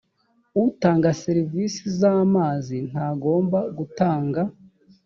utanga 0.69 1.07
serivisi 1.23 1.81
z 1.97 1.99
amazi 2.17 2.77
ntagomba 2.89 3.59
gutanga 3.77 4.41